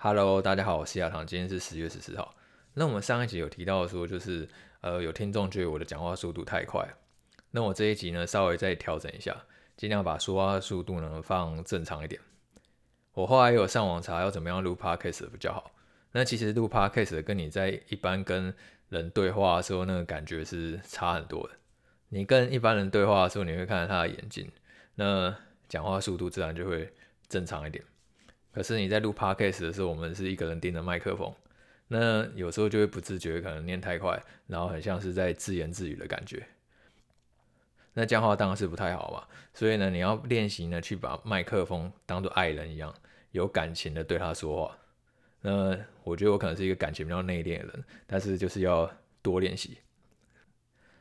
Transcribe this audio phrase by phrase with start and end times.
[0.00, 2.32] Hello，大家好，我是亚堂，今天是十月十四号。
[2.74, 4.48] 那我们上一集有提到说，就是
[4.80, 6.88] 呃有听众觉得我的讲话速度太快，
[7.50, 9.36] 那我这一集呢稍微再调整一下，
[9.76, 12.20] 尽量把说话速度呢放正常一点。
[13.12, 15.72] 我后来有上网查要怎么样录 Podcast 比较好。
[16.12, 18.54] 那其实录 Podcast 跟你在一般跟
[18.90, 21.54] 人对话的时候那个感觉是差很多的。
[22.10, 24.48] 你跟一般人对话的时候，你会看着他的眼睛，
[24.94, 25.34] 那
[25.68, 26.92] 讲话速度自然就会
[27.28, 27.84] 正常一点。
[28.58, 31.32] 可是你在录 podcast 的时候，我们是一个人盯着麦克风，
[31.86, 36.44] 那有时候就会不自觉可能念太快，然后很像是在自言自语的感觉。
[37.94, 39.22] 那这样话当然是不太好嘛。
[39.54, 42.92] 所以呢，你要练习呢，去把麦克风当做爱人一样，
[43.30, 44.76] 有感情的对他说话。
[45.40, 48.90] 那我觉得我可能是一个感情比较内敛的人，但是就是要
[49.22, 49.78] 多练习。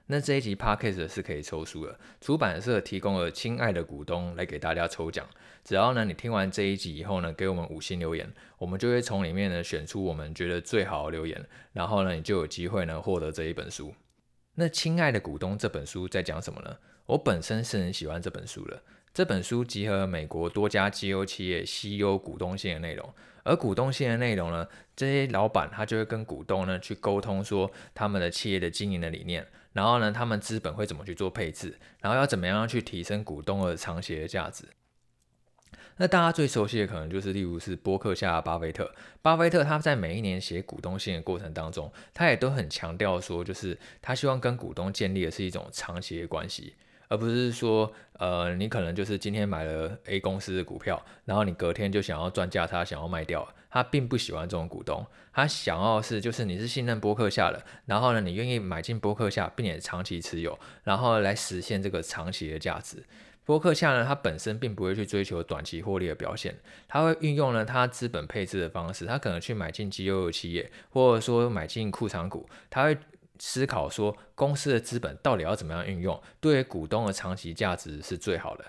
[0.09, 5.27] 那这一集 Podcast 是可以抽书的，出版社提供了亲爱的股东来给大家抽奖。
[5.65, 13.93] 只要呢你听完这一集以后呢，给我们五星留言，我们就会从里面呢选出我们觉得最好的留言，然后呢你就有机会呢获得这一本书。
[14.55, 16.77] 那亲爱的股东这本书在讲什么呢？
[17.07, 18.81] 我本身是很喜欢这本书的。
[19.17, 29.47] 这本书集合了美国多家绩优企业 CEO 股东信的内容，而股东信的内容呢，这些老板他就会跟股东呢去沟通说他们的企业的经营的理念。
[29.73, 31.79] 然后呢，他们资本会怎么去做配置？
[31.99, 34.65] 然后要怎么样去提升股东的长期的价值？
[35.95, 38.93] 那大家最熟悉的可能就是，例如是波克下的巴菲特。
[39.23, 46.75] 巴菲特他在每一年写股东信的过程当中，他也都很强调说，就是他希望跟股东建立的是一种长期的关系。
[47.07, 53.47] 而不是说，呃，你可能就是今天买了 A 公司的股票，然后你隔天就想要赚价差，想要卖掉。
[53.69, 63.03] 他并不喜欢这种股东，他想要是就是你是信任波克夏的，然后呢，你愿意买进波克夏，并且长期持有，然后来实现这个长期的价值。
[63.43, 66.55] 波克夏呢，他本身并不会去追求短期获利的表现，
[66.87, 72.97] 他会运用呢他资本配置的方式，他可能去买进绩优企业，或者说买进库藏股，他会。
[73.39, 78.65] 思考说公司的资本到底要怎么样运用，对于股东的长期价值是最好的。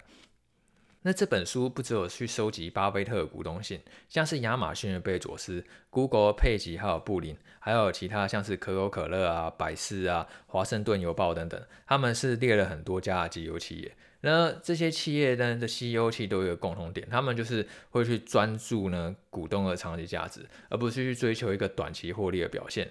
[1.03, 13.97] 那这本书不只有去收集巴菲特的股东信，像是亚马逊的贝佐斯、Google 的佩吉还有布林，还有其他像是可口可乐啊、百事啊、华盛顿邮报等等，他们是列了很多家的绩优企业。
[14.23, 22.91] 那这些企业呢的 CEO 其实都有一个共同点，他们就是会去专注呢股东的长期价值，而不是去追求一个短期获利的表现。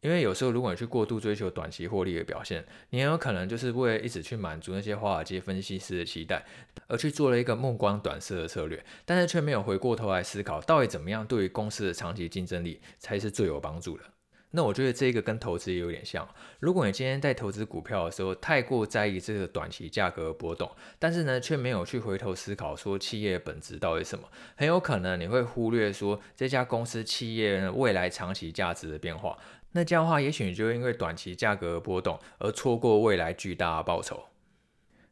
[0.00, 6.44] 因为有时候，如果你去过度追求短期获利的表现，你很有可能就是为了一直去满足那些华尔街分析师的期待，
[6.88, 14.04] 而去做了一个目光短视的策略，但是却没有回过头来思考，到底怎么样对于公司的长期竞争力才是最有帮助的。
[14.52, 16.28] 那我觉得这个跟投资也有点像，
[16.58, 20.68] 如果你今天在投资股票的时候，太过在意这个短期价格的波动，
[20.98, 29.38] 但是呢，却没有去回头思考说企业本质到底什么，很有可能你会忽略说这家公司企业未来长期价值的变化。
[29.72, 34.24] 那这样的话，也许你就因为短期价格波动而错过未来巨大的报酬。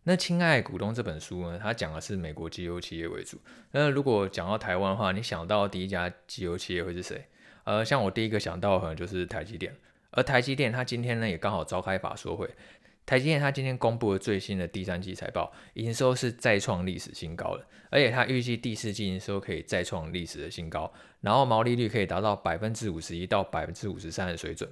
[0.05, 3.39] 那亲爱股东这本书呢，它讲的是美国机油企业为主。
[3.73, 7.27] 那如果讲到台湾的话，你想到第一家机油企业会是谁？
[7.65, 9.77] 呃，像我第一个想到可能就是台积电。
[10.11, 12.49] 而台积电它今天呢也刚好召开法说会。
[13.09, 20.93] 台积电它今天公布了最新的第三季财报，营收是再创历史新高了，而且它预计第四季营收可以再创历史的新高，
[21.23, 24.71] 然后毛利率可以达到百分之五十一到百分之五十三的水准。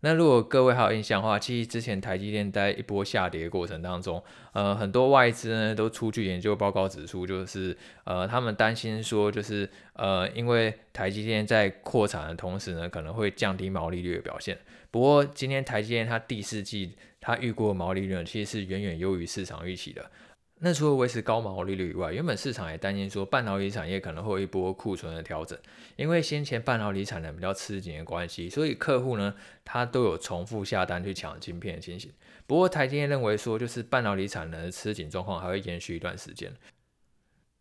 [0.00, 14.56] 那如果各位还有印象的话，其实之前台积电在一波下跌的过程当中，呃，很多外资呢都出具研究报告指出，就是呃，他们担心说，就是呃，因为台积电在扩产的同时呢，可能会降低毛利率的表现。
[14.90, 20.10] 不过今天台积电它第四季它预估的毛利率其实是远远优于市场预期的。
[20.58, 25.58] 那除了维持高毛利率以外，原本市场也担心说半导体产业可能会有一波库存的调整，
[25.96, 29.34] 因为先前半导体产能比较吃紧的关系，所以客户呢，
[29.66, 32.10] 他都有重复下单去抢晶片的情形。
[32.46, 36.50] 不过台积电认为说，就是半导体产能的吃紧状况还会延续一段时间。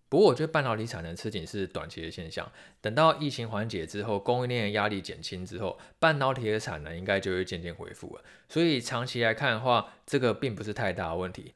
[0.08, 2.50] 不过我觉得半导体产能吃紧是短期的现象，
[2.80, 8.24] 等到疫情缓解之后，供应链的压力减轻之后，半导体的产能应该就会渐渐恢复了。
[8.48, 11.53] 所以长期来看的话，这个并不是太大的问题。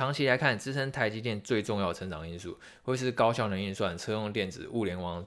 [0.00, 5.20] 长期来看，支撑台积电最重要的成长因素，会是高效能运算、车用电子、物联网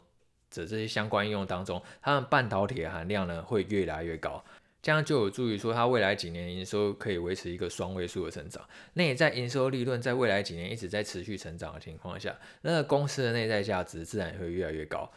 [0.49, 4.43] 的这些相关应用当中，它们半导体的含量呢会越来越高，
[4.81, 8.67] 这样就有助于说它未来几年营收可以维持一个双位数的成长。
[8.93, 15.07] 那也在营收利润在未来几年一直在持续成长的情况下，那公司的内在价值自然会越来越高。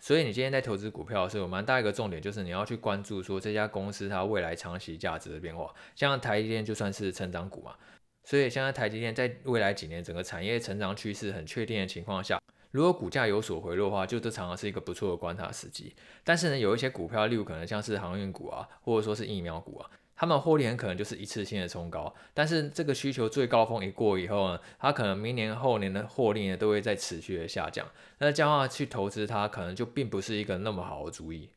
[0.00, 5.72] 所以你今天在投资股票的时候，蛮大一个重点就是你要去关注说这家公司它未来长期价值的变化。
[5.94, 7.76] 像台积电就算是成长股嘛。
[8.24, 12.40] 所以，现在台积电在未来几年整个产业成长趋势很确定的情况下，
[12.70, 15.94] 如果股价有所回落的话，就这常常是一个不错的观察时机。
[16.24, 27.86] 但是呢，有一些股票，例如可能像是航运股啊，或者说是疫苗股啊，他们获利很可能就是一次性的冲高，但是这个需求最高峰一过以后呢，它可能明年后年的获利呢都会再持续的下降。
[28.18, 31.50] 那这样的话去投资它，可能就并不是一个那么好的主意。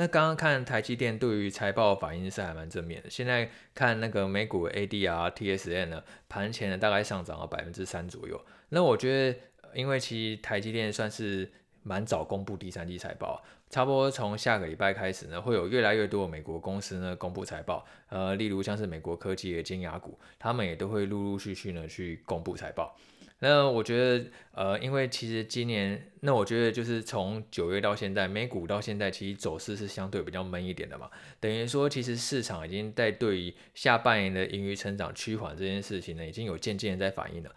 [0.00, 8.42] 那刚刚看台积电对于财报反应是还蛮正面的，现在看那个美股 ADR TSM 呢，盘前呢大概上涨了百分之三左右。
[8.70, 9.38] 那我觉得，
[9.74, 11.52] 因为其实台积电算是
[11.82, 22.96] 蛮早公布第三季财报，差不多从下个礼拜开始呢，会有越来越多美国公司呢公布财报，呃，例如像是美国科技的尖牙股，他们也都会陆陆续续呢去公布财报。
[23.42, 31.10] 那我觉得，呃，因为其实今年，那我觉得就是从九月到现在，美股到现在其实走势是相对比较闷一点的嘛。
[31.40, 37.50] 等于说，其实市场已经在对于下半年的盈余成长趋缓这件事情呢，已经有渐渐在反应了。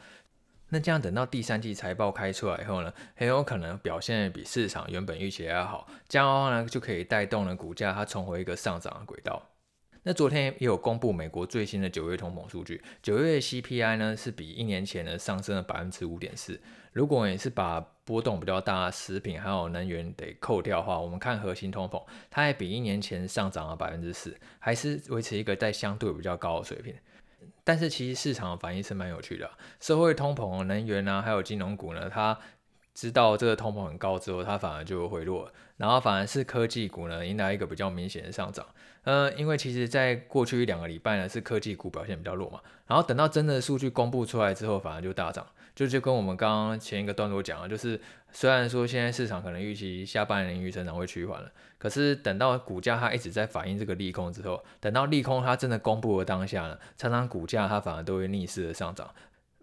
[0.69, 9.49] 那这样等到第三季财报开出来以后呢，很有可能表现比市场原本预期还要好，这样的话呢，就可以带动了股价它重回一个上涨的轨道。
[10.03, 16.59] 那昨天也有公布美国最新的九月通膨数据，九月 CPI 呢是比一年前呢上升了百分之五点四。
[16.91, 26.93] 如果也是把波动比较大食品还有能源得扣掉的话，我们看核心通膨，它也比一年前上涨了百分之四，还是维持一个在相对比较高的水平。
[27.63, 29.49] 但是其实市场的反应是蛮有趣的，
[29.79, 32.37] 社会通膨、能源啊，还有金融股呢，它
[32.93, 38.65] 知道这个通膨很高之后，它反而就回落，然后反而是科技股呢迎来一个比较明显的上涨。
[39.03, 45.45] 呃，因为其实，在过去一两个礼拜呢，是科技股表现比较弱嘛，然后等到真的数据公布出来之后，反而就大涨，
[45.75, 47.99] 就就跟我们刚刚前一个段落讲的，就是
[48.31, 59.13] 虽然说现在市场可能预期下半年盈余增长会趋缓了，可是等到股价它一直在反映这个利空之后，等到利空它真的公布的当下呢，常常股价它反而都会逆势的上涨，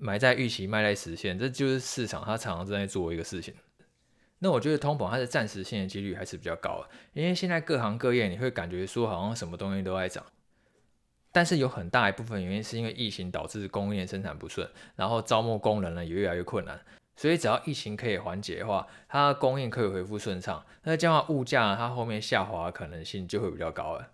[0.03, 3.55] 买在预期，卖在实现，这就是市场它常常正在做一个事情。
[4.39, 6.83] 那我觉得通膨它是暂时性的几率还是比较高，
[7.13, 10.25] 因为现在各行各业你会感觉说好像什么东西都在涨，
[11.31, 14.67] 但是有很大一部分原因是因为疫情导致供应链生产不顺，
[14.97, 16.81] 然后招募工人呢也越来越困难，
[17.17, 24.09] 所以只要疫情可以缓解的话，它的供应可以恢复顺畅，那这样的物价它后面下滑的可能性就会比较高了。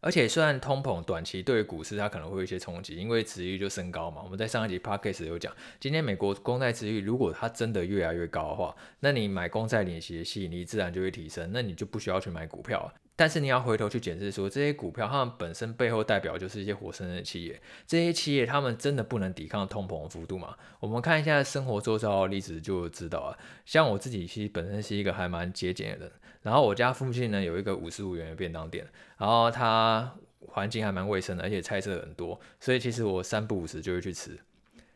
[0.00, 4.22] 而且虽然通膨短期对于股市它可能会有一些冲击，因为殖利率就升高嘛。
[4.24, 12.94] 我们在上一集 podcast 有讲，今天美国公债殖利率如果它真的越来越高的话，那你买公债领息的吸引力自然就会提升，那你就不需要去买股票了。
[13.20, 20.56] 但是你要回头去检视说，这些股票它们本身背后代表就是一些活生生的企业，这些企业他们真的不能抵抗通膨的幅度吗？
[20.78, 23.38] 我们看一下生活周遭的例子就知道了。
[23.66, 28.86] 像我自己其实本身是一个还蛮节俭的人，然后我家附近呢有一个五十五元的便当店，
[29.18, 30.10] 然后它
[30.46, 34.38] 环境还蛮卫生的，而且菜色很多，所以其实我三不五时就会去吃。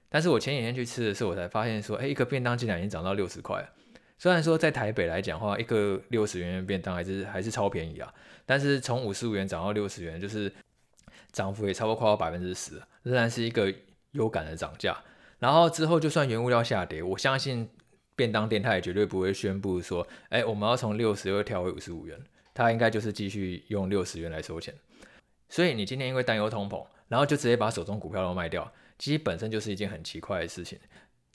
[0.09, 3.69] 但是我前几天去吃的时候，我才发现说，哎，一个便当竟然已经涨到六十块了。
[4.17, 8.13] 虽然说在台北来讲的话，一个六十元的便当还是还是超便宜啊，
[8.47, 10.51] 但是从五十五元涨到六十元，就是
[11.33, 13.73] 涨幅也差不多快到百分之十，仍然是一个
[14.13, 14.97] 有感的涨价。
[15.41, 17.69] 然后之后就算原物料下跌，我相信
[18.17, 22.19] 便当店他也绝对不会宣布说，哎，我们要从六十又调回五十五元，
[22.55, 24.73] 他应该就是继续用六十元来收钱。
[25.49, 30.79] 所以你今天因为担忧通膨，然后就直接把手中股票都卖掉，其实本身就是一件很奇怪的事情。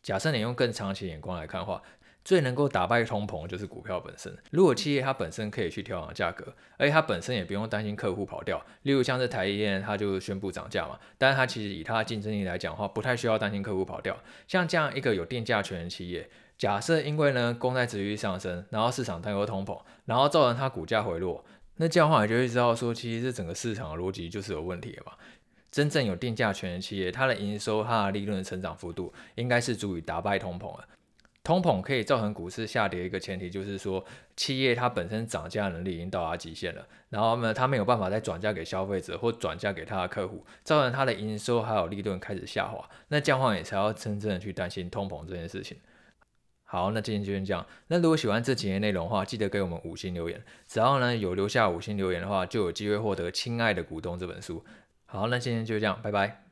[0.02, 1.82] 假设你用更长期眼光来看的话，
[2.30, 4.32] 最能够打败通膨就是股票本身。
[4.52, 11.00] 如果企业它本身可以去调整价格，而且它本身也不用担心客户跑掉，例如像是台积电，它就宣布涨价嘛。
[11.18, 14.16] 但是它其实以它的竞争力来讲的话，不太需要担心客户跑掉。
[14.48, 21.44] 像这样一个有定价权的企业，假设因为呢公债殖利率上升，然后市场担忧通膨，然后造成它股价回落，
[21.78, 25.14] 那这样的话你就会知道说，其实这整个市场的逻辑就是有问题的嘛。
[25.72, 30.84] 真正有定价权的企业，它的营收、它的利润成长幅度，应该是足以打败通膨的。
[31.50, 45.76] 通膨可以造成股市下跌，一个前提就是说，企业它本身涨价能力已经到达极限了，然后呢，它没有办法再转嫁给消费者或转嫁给它的客户，造成它的营收还有利润开始下滑，那这样话也才要真正的去担心通膨这件事情。
[46.66, 47.66] 好，那今天就先这样。
[47.88, 54.64] 那如果喜欢这几页内容的话，记得给我们五星留言，只要呢有留下五星留言的话，就有机会获得《亲爱的股东》这本书。
[55.08, 56.44] 好，那今天就这样，拜拜。